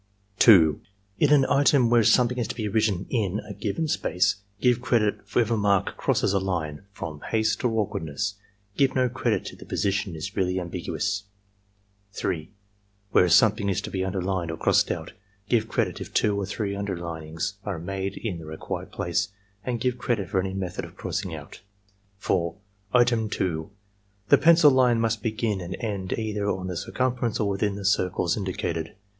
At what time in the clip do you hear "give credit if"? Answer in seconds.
4.59-5.51, 15.47-16.11